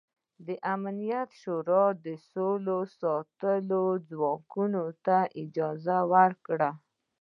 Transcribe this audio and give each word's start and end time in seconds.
امنیت 0.73 1.29
شورا 1.41 1.85
سوله 2.29 2.79
ساتو 2.99 3.81
ځواکونو 4.09 4.83
ته 5.05 5.17
اجازه 5.41 5.97
ورکړه. 6.13 6.69